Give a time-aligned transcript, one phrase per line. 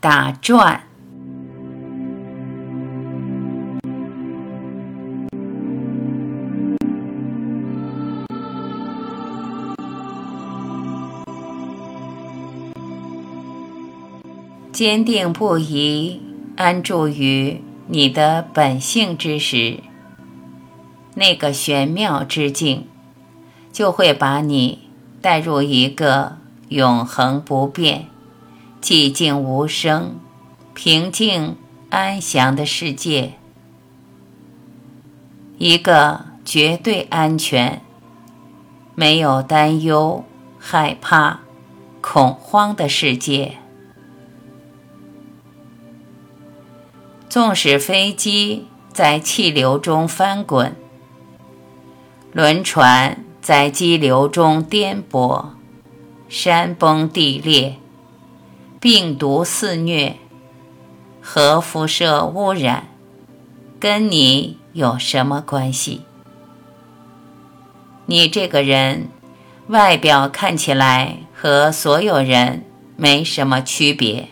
[0.00, 0.82] 打转。
[14.70, 16.22] 坚定不移
[16.54, 19.80] 安住于你的本性之时，
[21.14, 22.86] 那个玄妙之境，
[23.72, 24.88] 就会把你
[25.20, 26.36] 带入一个
[26.68, 28.06] 永恒不变、
[28.80, 30.20] 寂静无声、
[30.72, 31.56] 平静
[31.90, 33.34] 安详的世界，
[35.58, 37.82] 一个绝对安全、
[38.94, 40.24] 没有担忧、
[40.58, 41.40] 害怕、
[42.00, 43.56] 恐慌的世界。
[47.28, 50.74] 纵使飞机在气流中翻滚，
[52.32, 55.50] 轮船在激流中颠簸，
[56.28, 57.76] 山崩地裂，
[58.80, 60.16] 病毒肆虐，
[61.20, 62.88] 核辐射污染，
[63.80, 66.02] 跟你有什么关系？
[68.06, 69.08] 你这个人，
[69.66, 72.64] 外表看起来和所有人
[72.96, 74.28] 没什么区别，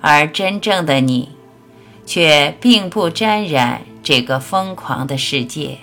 [0.00, 1.30] 而真正的你。
[2.04, 5.78] 却并不沾染这个疯狂的世界。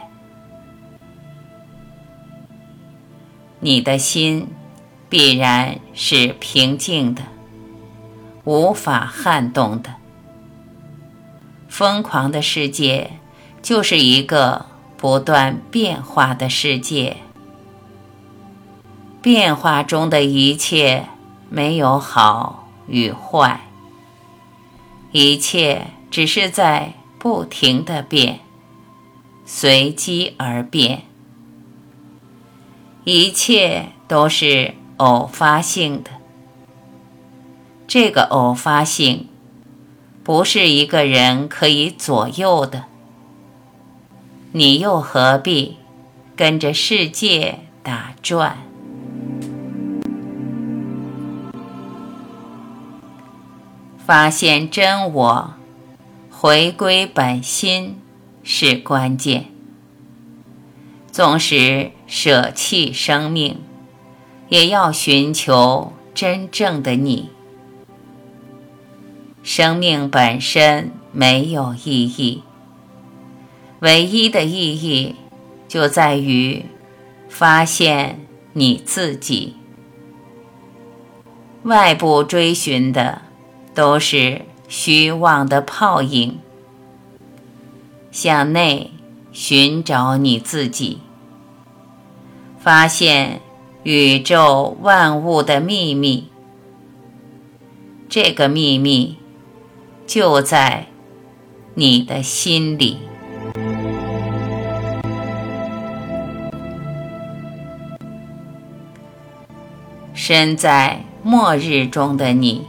[3.61, 4.49] 你的心
[5.09, 7.23] 必然是平静的，
[8.43, 9.95] 无法撼动的。
[11.67, 13.11] 疯狂的世界
[13.61, 17.17] 就是一个不断变化的世界，
[19.21, 21.05] 变化中的一切
[21.49, 23.61] 没有好与坏，
[25.11, 25.87] 一切。
[26.11, 28.39] 只是在不停的变，
[29.45, 31.03] 随机而变，
[33.03, 36.11] 一切都是偶发性的。
[37.87, 39.27] 这个偶发性
[40.23, 42.85] 不是一个人可以左右的，
[44.51, 45.77] 你又何必
[46.35, 48.57] 跟着世界打转？
[53.97, 55.53] 发现真我。
[56.31, 57.99] 回归本心
[58.43, 59.47] 是关键。
[61.11, 63.59] 纵使舍弃生命，
[64.49, 67.29] 也要寻求真正的你。
[69.41, 72.43] 生命本身没有意义，
[73.79, 75.15] 唯一的意义
[75.67, 76.65] 就在于
[77.29, 78.19] 发现
[78.53, 79.55] 你自己。
[81.63, 83.21] 外部追寻的
[83.73, 84.41] 都是。
[84.71, 86.37] 虚妄的泡影，
[88.11, 88.91] 向内
[89.31, 90.99] 寻找你自己，
[92.59, 93.41] 发现
[93.83, 96.27] 宇宙万物的秘密。
[98.09, 99.17] 这个秘密
[100.05, 100.87] 就在
[101.75, 102.97] 你的心里。
[110.13, 112.67] 身在末日中的你。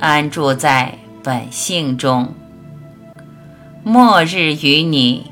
[0.00, 2.34] 安住在本性中，
[3.84, 5.30] 末日与你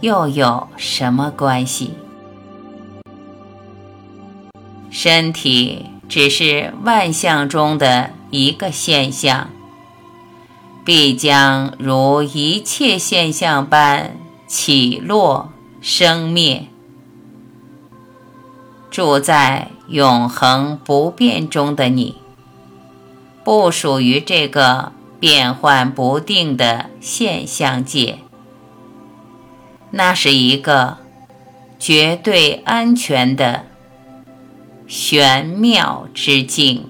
[0.00, 1.94] 又有什么关系？
[5.00, 9.48] 身体只是万象中的一个现象，
[10.84, 14.16] 必将如一切现象般
[14.48, 16.66] 起落生灭。
[18.90, 22.16] 住在永恒不变中的你。
[23.44, 28.18] 不属于这个变幻不定的现象界，
[29.92, 30.98] 那是一个
[31.78, 33.66] 绝对安全的
[34.88, 36.86] 玄妙之境。